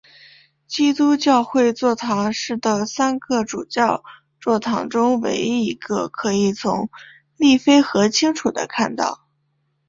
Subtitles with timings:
[0.65, 4.03] 基督教会座堂是的三个主教
[4.39, 6.89] 座堂中唯一一个可以从
[7.37, 9.19] 利菲河清楚地看到的。